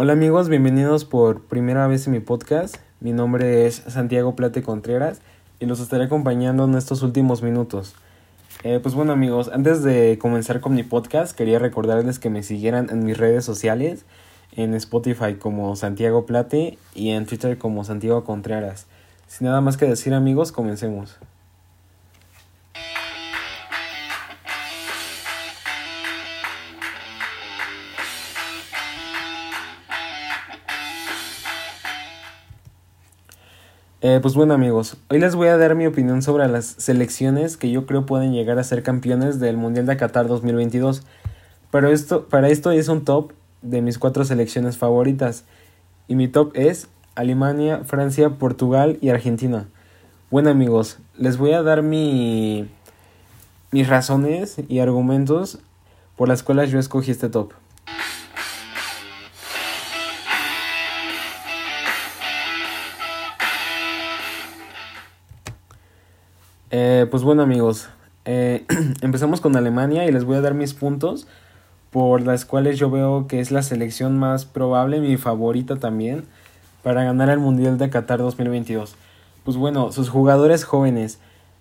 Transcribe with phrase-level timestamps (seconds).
[0.00, 2.76] Hola amigos, bienvenidos por primera vez en mi podcast.
[3.00, 5.20] Mi nombre es Santiago Plate Contreras
[5.58, 7.96] y los estaré acompañando en estos últimos minutos.
[8.62, 12.90] Eh, pues bueno amigos, antes de comenzar con mi podcast quería recordarles que me siguieran
[12.90, 14.04] en mis redes sociales,
[14.52, 18.86] en Spotify como Santiago Plate y en Twitter como Santiago Contreras.
[19.26, 21.18] Sin nada más que decir amigos, comencemos.
[34.00, 37.68] Eh, pues bueno amigos, hoy les voy a dar mi opinión sobre las selecciones que
[37.72, 41.02] yo creo pueden llegar a ser campeones del Mundial de Qatar 2022.
[41.72, 45.44] Pero esto, para esto es un top de mis cuatro selecciones favoritas.
[46.06, 49.66] Y mi top es Alemania, Francia, Portugal y Argentina.
[50.30, 52.68] Bueno amigos, les voy a dar mi,
[53.72, 55.58] mis razones y argumentos
[56.14, 57.52] por las cuales yo escogí este top.
[66.80, 67.88] Eh, pues bueno amigos,
[68.24, 68.64] eh,
[69.02, 71.26] empezamos con Alemania y les voy a dar mis puntos
[71.90, 76.22] por las cuales yo veo que es la selección más probable, mi favorita también,
[76.84, 78.94] para ganar el Mundial de Qatar 2022.
[79.44, 81.18] Pues bueno, sus jugadores jóvenes.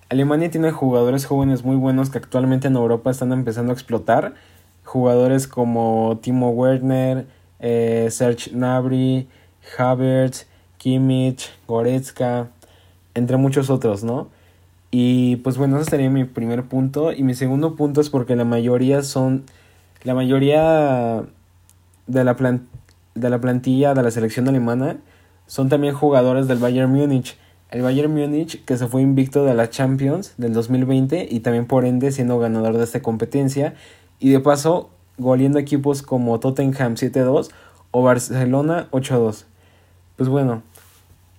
[0.09, 4.36] Alemania tiene jugadores jóvenes muy buenos que actualmente en Europa están empezando a explotar.
[4.84, 7.26] Jugadores como Timo Werner,
[7.59, 9.28] eh, Serge Gnabry,
[9.80, 10.46] Havertz,
[10.78, 12.50] Kimmich, Goretzka,
[13.16, 14.38] entre muchos otros, ¿no?
[14.92, 17.12] Y pues bueno, ese sería mi primer punto.
[17.12, 19.44] Y mi segundo punto es porque la mayoría son.
[20.04, 21.24] La mayoría
[22.08, 22.62] de la,
[23.16, 24.98] de la plantilla de la selección alemana
[25.48, 27.38] son también jugadores del Bayern Múnich.
[27.72, 31.84] El Bayern Múnich que se fue invicto de la Champions del 2020 y también por
[31.84, 33.74] ende siendo ganador de esta competencia.
[34.20, 37.50] Y de paso, goleando equipos como Tottenham 7-2
[37.92, 39.46] o Barcelona 8-2.
[40.16, 40.64] Pues bueno,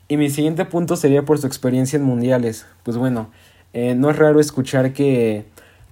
[0.09, 2.67] y mi siguiente punto sería por su experiencia en mundiales.
[2.83, 3.31] Pues bueno,
[3.75, 5.45] eh, no es raro escuchar que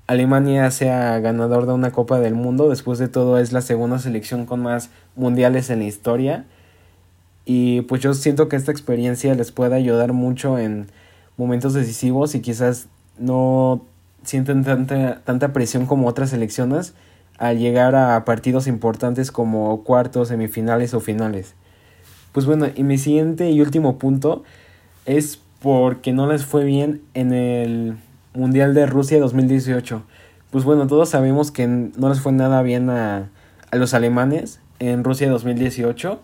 [0.07, 2.71] Alemania sea ganador de una Copa del Mundo.
[2.71, 6.47] Después de todo es la segunda selección con más mundiales en la historia.
[7.45, 10.87] Y pues yo siento que esta experiencia les puede ayudar mucho en
[11.37, 12.89] momentos decisivos y quizás
[13.19, 13.83] no
[14.25, 16.95] sienten tanta, tanta presión como otras selecciones
[17.39, 21.55] al llegar a partidos importantes como cuartos, semifinales o finales.
[22.37, 24.45] Pues bueno, y mi siguiente y último punto
[25.07, 27.97] es porque no les fue bien en el
[28.35, 30.03] Mundial de Rusia 2018.
[30.51, 33.31] Pues bueno, todos sabemos que no les fue nada bien a,
[33.71, 36.21] a los alemanes en Rusia 2018,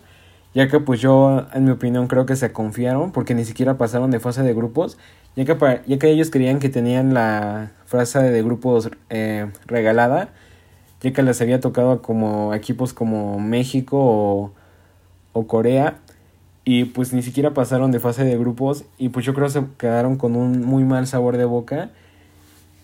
[0.53, 4.11] ya que pues yo, en mi opinión, creo que se confiaron porque ni siquiera pasaron
[4.11, 4.99] de fase de grupos,
[5.35, 10.29] ya que, ya que ellos creían que tenían la fase de grupos eh, regalada,
[11.01, 14.51] ya que les había tocado como equipos como México o,
[15.33, 15.97] o Corea,
[16.65, 19.63] y pues ni siquiera pasaron de fase de grupos y pues yo creo que se
[19.77, 21.91] quedaron con un muy mal sabor de boca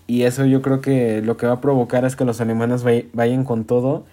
[0.08, 3.44] y eso yo creo que lo que va a provocar es que los alemanes vayan
[3.46, 4.06] con todo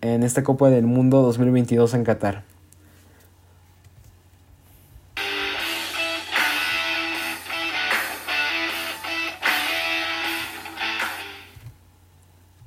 [0.00, 2.44] en esta Copa del Mundo 2022 en Qatar.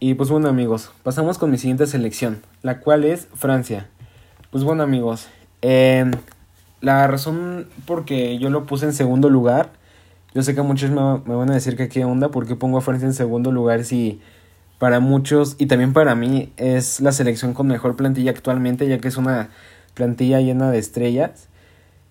[0.04, 3.88] Y pues bueno amigos, pasamos con mi siguiente selección, la cual es Francia.
[4.50, 5.30] Pues bueno amigos,
[5.62, 6.10] eh,
[6.82, 9.72] la razón por que yo lo puse en segundo lugar,
[10.34, 13.08] yo sé que muchos me, van a decir que qué onda, porque pongo a Francia
[13.08, 14.20] en segundo lugar si
[14.80, 19.10] para muchos y también para mí es la selección con mejor plantilla actualmente, ya que
[19.10, 19.50] es una
[19.94, 21.48] plantilla llena de estrellas.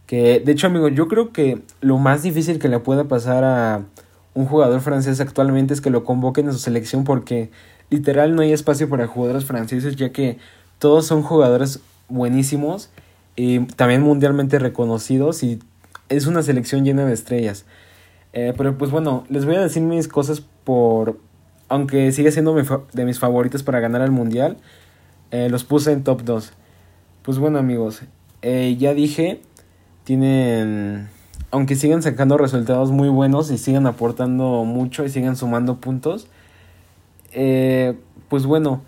[0.06, 3.82] Que de hecho, amigo, yo creo que lo más difícil que le pueda pasar a
[4.34, 7.50] un jugador francés actualmente es que lo convoquen en su selección porque
[7.90, 10.38] literal no hay espacio para jugadores franceses ya que
[10.78, 12.90] todos son jugadores buenísimos
[13.40, 15.60] y también mundialmente reconocidos y
[16.10, 17.64] es una selección llena de estrellas.
[18.34, 21.16] Eh, pero pues bueno, les voy a decir mis cosas por...
[21.70, 22.54] Aunque sigue siendo
[22.92, 24.58] de mis favoritos para ganar el mundial,
[25.30, 26.52] eh, los puse en top 2.
[27.22, 28.02] Pues bueno amigos,
[28.42, 29.40] eh, ya dije,
[30.04, 31.08] tienen...
[31.50, 36.28] Aunque siguen sacando resultados muy buenos y siguen aportando mucho y siguen sumando puntos,
[37.32, 38.82] pues bueno,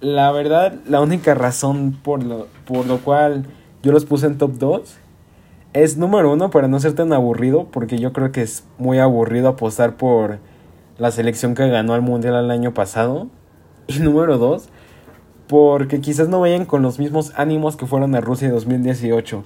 [0.00, 3.46] la verdad, la única razón por lo, por lo cual
[3.82, 4.96] yo los puse en top 2.
[5.72, 9.48] Es número uno para no ser tan aburrido, porque yo creo que es muy aburrido
[9.48, 10.38] apostar por
[10.98, 13.28] la selección que ganó al Mundial el año pasado.
[13.86, 14.68] Y número dos,
[15.46, 19.44] porque quizás no vayan con los mismos ánimos que fueron a Rusia 2018.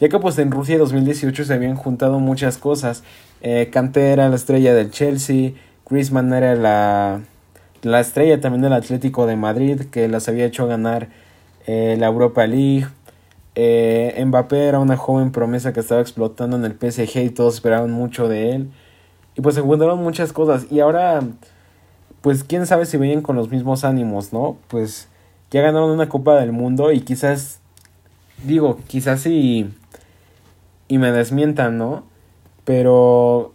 [0.00, 3.04] Ya que pues en Rusia 2018 se habían juntado muchas cosas.
[3.40, 5.52] Eh, era la estrella del Chelsea,
[5.88, 7.20] Griezmann era la,
[7.82, 11.08] la estrella también del Atlético de Madrid, que las había hecho ganar
[11.66, 12.86] eh, la Europa League.
[13.56, 17.90] Eh, Mbappé era una joven promesa que estaba explotando en el PSG y todos esperaban
[17.90, 18.70] mucho de él.
[19.34, 20.66] Y pues se juntaron muchas cosas.
[20.70, 21.20] Y ahora,
[22.20, 24.58] pues quién sabe si venían con los mismos ánimos, ¿no?
[24.68, 25.08] Pues
[25.50, 27.60] ya ganaron una Copa del Mundo y quizás,
[28.44, 29.74] digo, quizás sí
[30.88, 32.04] y me desmientan, ¿no?
[32.64, 33.52] Pero,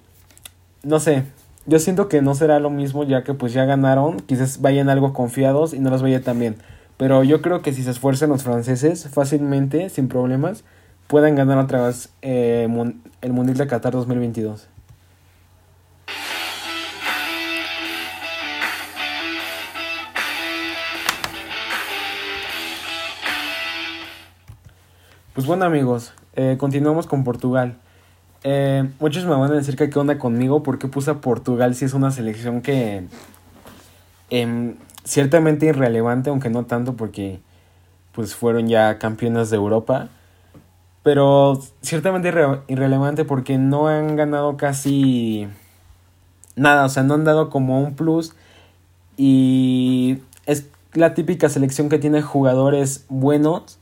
[0.83, 1.24] no sé,
[1.65, 5.13] yo siento que no será lo mismo ya que pues ya ganaron, quizás vayan algo
[5.13, 6.57] confiados y no les vaya tan bien.
[7.01, 10.63] Pero yo creo que si se esfuerzan los franceses, fácilmente, sin problemas,
[11.07, 12.68] puedan ganar otra vez eh,
[13.21, 14.68] el Mundial de Qatar 2022.
[25.33, 27.77] Pues bueno amigos, eh, continuamos con Portugal.
[28.44, 31.95] Eh, muchos me van a decir que qué onda conmigo porque puse Portugal si es
[31.95, 33.06] una selección que
[34.30, 37.39] em, ciertamente irrelevante, aunque no tanto porque
[38.12, 40.09] pues fueron ya campeones de Europa.
[41.03, 42.31] Pero ciertamente
[42.68, 45.48] irrelevante porque no han ganado casi
[46.56, 48.33] nada, o sea, no han dado como un plus
[49.18, 53.80] y es la típica selección que tiene jugadores buenos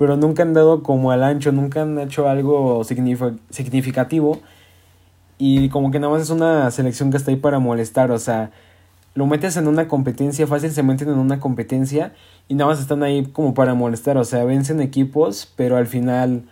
[0.00, 4.40] pero nunca han dado como al ancho, nunca han hecho algo significativo.
[5.36, 8.50] Y como que nada más es una selección que está ahí para molestar, o sea,
[9.14, 12.12] lo metes en una competencia, fácil se meten en una competencia
[12.48, 16.44] y nada más están ahí como para molestar, o sea, vencen equipos, pero al final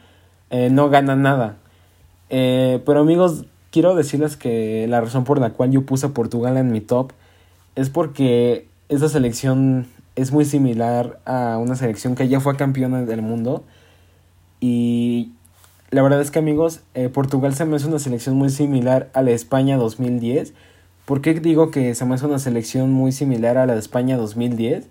[0.50, 1.56] eh, no ganan nada.
[2.30, 6.56] Eh, pero amigos, quiero decirles que la razón por la cual yo puse a Portugal
[6.56, 7.12] en mi top
[7.74, 13.22] es porque esa selección es muy similar a una selección que ya fue campeona del
[13.22, 13.62] mundo.
[14.60, 15.32] Y
[15.90, 19.22] la verdad es que amigos, eh, Portugal se me hace una selección muy similar a
[19.22, 20.54] la España 2010.
[21.08, 24.18] ¿Por qué digo que se me hace una selección muy similar a la de España
[24.18, 24.90] 2010?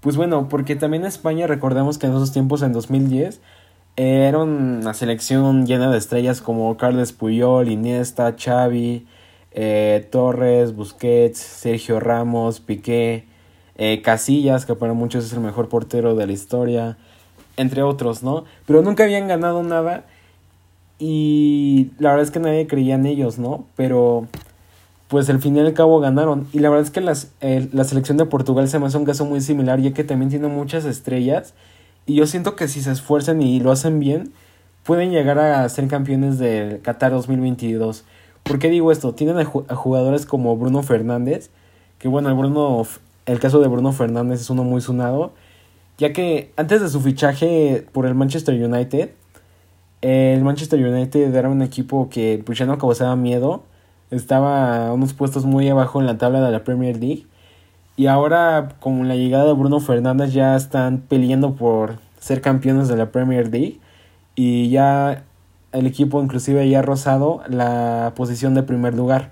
[0.00, 3.42] Pues bueno, porque también España recordemos que en esos tiempos, en 2010,
[3.96, 9.06] era una selección llena de estrellas como Carles Puyol, Iniesta, Xavi,
[9.50, 13.26] eh, Torres, Busquets, Sergio Ramos, Piqué,
[13.76, 16.96] eh, Casillas, que para muchos es el mejor portero de la historia,
[17.58, 18.46] entre otros, ¿no?
[18.64, 20.06] Pero nunca habían ganado nada
[20.98, 23.66] y la verdad es que nadie creía en ellos, ¿no?
[23.76, 24.28] Pero
[25.12, 26.48] pues al fin y al cabo ganaron.
[26.54, 29.26] Y la verdad es que las, la selección de Portugal se me hace un caso
[29.26, 31.52] muy similar, ya que también tiene muchas estrellas.
[32.06, 34.32] Y yo siento que si se esfuerzan y lo hacen bien,
[34.84, 38.04] pueden llegar a ser campeones del Qatar 2022.
[38.42, 39.12] ¿Por qué digo esto?
[39.14, 41.50] Tienen a, jugadores como Bruno Fernández,
[41.98, 42.86] que bueno, el Bruno
[43.26, 45.34] el caso de Bruno Fernández es uno muy sonado,
[45.98, 49.10] ya que antes de su fichaje por el Manchester United,
[50.00, 53.64] el Manchester United era un equipo que pues ya no causaba miedo,
[54.12, 57.26] estaba a unos puestos muy abajo en la tabla de la Premier League,
[57.96, 62.96] y ahora con la llegada de Bruno Fernández ya están peleando por ser campeones de
[62.96, 63.80] la Premier League,
[64.34, 65.24] y ya
[65.72, 69.30] el equipo inclusive ya ha rozado la posición de primer lugar.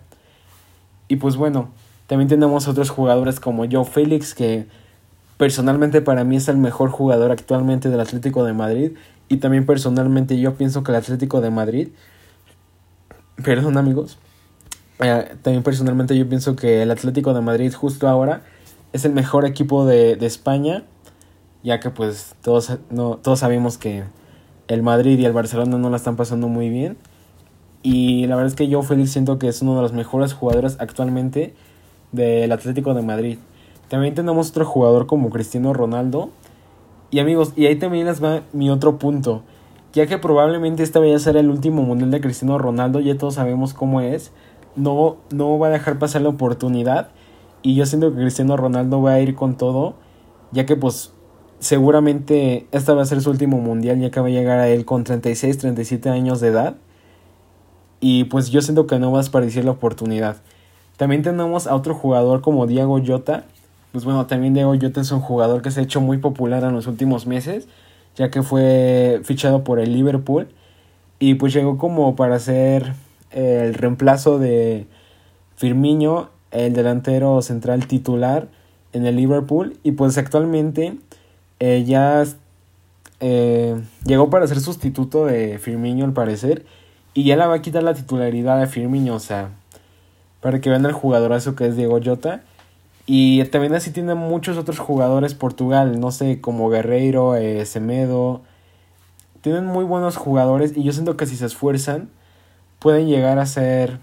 [1.09, 1.69] Y pues bueno,
[2.07, 4.67] también tenemos otros jugadores como Joe Félix, que
[5.37, 8.93] personalmente para mí es el mejor jugador actualmente del Atlético de Madrid.
[9.29, 11.89] Y también personalmente yo pienso que el Atlético de Madrid,
[13.45, 14.19] perdón amigos,
[15.01, 18.43] eh, también personalmente yo pienso que el Atlético de Madrid justo ahora
[18.93, 20.85] es el mejor equipo de, de España,
[21.63, 24.05] ya que pues todos, no, todos sabemos que
[24.69, 26.97] el Madrid y el Barcelona no la están pasando muy bien.
[27.83, 30.77] Y la verdad es que yo Félix siento que es uno de los mejores jugadores
[30.81, 31.55] actualmente
[32.13, 33.39] del Atlético de Madrid.
[33.89, 36.31] También tenemos otro jugador como Cristiano Ronaldo.
[37.11, 39.43] Y amigos, y ahí también les va mi otro punto.
[39.93, 43.35] Ya que probablemente este vaya a ser el último mundial de Cristiano Ronaldo, ya todos
[43.35, 44.31] sabemos cómo es.
[44.77, 47.09] No, no va a dejar pasar la oportunidad.
[47.63, 49.95] Y yo siento que Cristiano Ronaldo va a ir con todo.
[50.53, 51.13] Ya que pues
[51.59, 54.01] seguramente este va a ser su último mundial.
[54.01, 56.77] Ya que va a llegar a él con 36, 37 años de edad.
[58.01, 60.37] Y pues yo siento que no va a desperdiciar la oportunidad.
[60.97, 63.45] También tenemos a otro jugador como Diego Jota.
[63.93, 66.73] Pues bueno, también Diego Jota es un jugador que se ha hecho muy popular en
[66.73, 67.69] los últimos meses,
[68.15, 70.49] ya que fue fichado por el Liverpool
[71.21, 72.95] y pues llegó como para ser
[73.31, 74.87] el reemplazo de
[75.57, 78.49] Firmino, el delantero central titular
[78.93, 80.97] en el Liverpool y pues actualmente
[81.61, 82.25] eh, ya
[83.21, 86.65] eh, llegó para ser sustituto de Firmino al parecer
[87.15, 89.51] y ya le va a quitar la titularidad a Firmino, o sea,
[90.41, 92.43] para que vean el jugadorazo que es Diego Jota.
[93.07, 98.43] Y también así tiene muchos otros jugadores Portugal, no sé, como Guerreiro, eh, Semedo.
[99.41, 102.09] Tienen muy buenos jugadores y yo siento que si se esfuerzan
[102.81, 103.99] pueden llegar a ser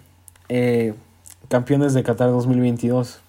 [0.49, 0.93] eh,
[1.49, 3.19] campeones de Qatar 2022.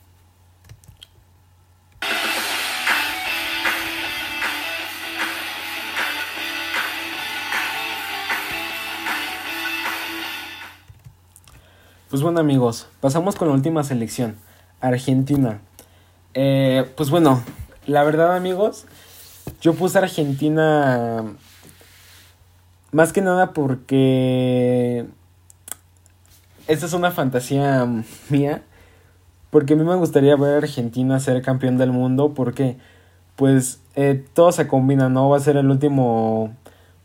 [12.11, 14.37] Pues bueno amigos, pasamos con la última selección,
[14.81, 15.61] Argentina.
[16.35, 17.43] Eh, pues bueno,
[17.87, 18.87] la verdad amigos,
[19.61, 21.25] yo puse Argentina
[22.93, 25.07] más que nada porque
[26.69, 27.87] esta es una fantasía
[28.31, 28.63] mía.
[29.51, 32.35] Porque a mí me gustaría ver a Argentina ser campeón del mundo.
[32.35, 32.77] Porque,
[33.37, 35.29] pues, eh, todo se combina, ¿no?
[35.29, 36.55] Va a ser el último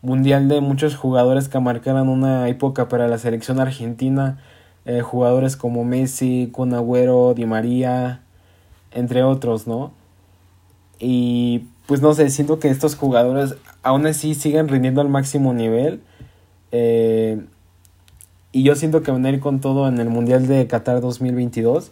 [0.01, 4.39] mundial de muchos jugadores que marcaron una época para la selección argentina.
[4.85, 8.21] Eh, jugadores como Messi, Kun Agüero, Di María,
[8.91, 9.93] entre otros, ¿no?
[10.99, 16.01] Y pues no sé, siento que estos jugadores aún así siguen rindiendo al máximo nivel.
[16.71, 17.45] Eh,
[18.53, 21.91] y yo siento que van con todo en el Mundial de Qatar 2022.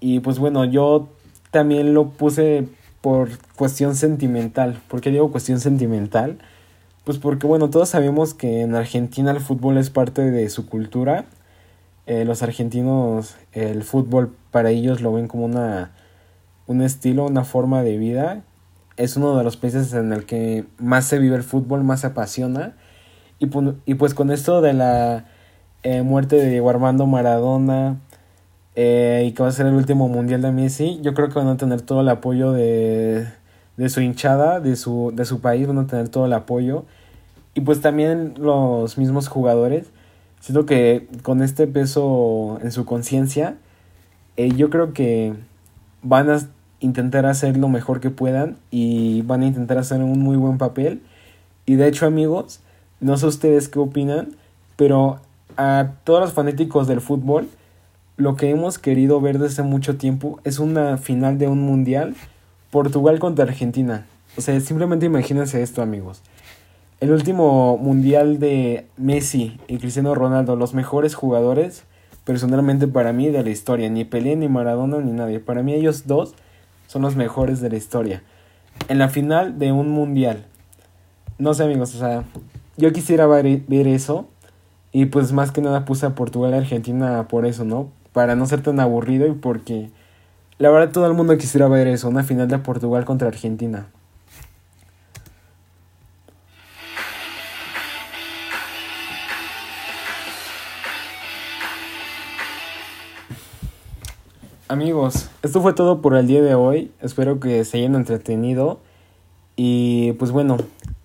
[0.00, 1.08] Y pues bueno, yo
[1.50, 2.68] también lo puse
[3.00, 4.78] por cuestión sentimental.
[4.88, 6.38] ¿Por qué digo cuestión sentimental?
[7.04, 11.24] Pues porque bueno, todos sabemos que en Argentina el fútbol es parte de su cultura.
[12.06, 15.92] Eh, los argentinos, el fútbol para ellos lo ven como una,
[16.66, 18.42] un estilo, una forma de vida.
[18.98, 22.08] Es uno de los países en el que más se vive el fútbol, más se
[22.08, 22.76] apasiona.
[23.38, 23.48] Y,
[23.86, 25.31] y pues con esto de la
[25.82, 27.98] eh, muerte de Diego Armando Maradona
[28.74, 31.48] eh, y que va a ser el último mundial de Messi, yo creo que van
[31.48, 33.26] a tener todo el apoyo de,
[33.76, 36.84] de su hinchada, de su, de su país, van a tener todo el apoyo.
[37.54, 39.90] Y pues también los mismos jugadores.
[40.40, 43.56] Siento que con este peso en su conciencia,
[44.36, 45.34] eh, yo creo que
[46.02, 46.40] van a
[46.80, 51.02] intentar hacer lo mejor que puedan y van a intentar hacer un muy buen papel.
[51.66, 52.60] Y de hecho amigos,
[53.00, 54.34] no sé ustedes qué opinan,
[54.76, 55.20] pero
[55.56, 57.48] a todos los fanáticos del fútbol,
[58.16, 62.14] lo que hemos querido ver desde mucho tiempo es una final de un mundial,
[62.70, 64.06] Portugal contra Argentina.
[64.36, 66.22] O sea, simplemente imagínense esto, amigos.
[67.00, 71.84] El último mundial de Messi y Cristiano Ronaldo, los mejores jugadores,
[72.24, 73.90] personalmente para mí, de la historia.
[73.90, 75.40] Ni Pelé, ni Maradona, ni nadie.
[75.40, 76.34] Para mí ellos dos
[76.86, 78.22] son los mejores de la historia.
[78.88, 80.46] En la final de un mundial.
[81.38, 82.24] No sé, amigos, o sea,
[82.76, 84.28] yo quisiera ver, ver eso
[84.92, 87.88] y pues más que nada puse a Portugal y Argentina por eso, ¿no?
[88.12, 89.90] Para no ser tan aburrido y porque
[90.58, 93.86] la verdad todo el mundo quisiera ver eso, una final de Portugal contra Argentina.
[104.68, 106.92] Amigos, esto fue todo por el día de hoy.
[107.02, 108.80] Espero que se hayan entretenido.
[109.54, 110.56] Y pues bueno,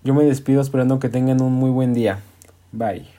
[0.02, 2.20] yo me despido esperando que tengan un muy buen día.
[2.72, 3.17] Bye.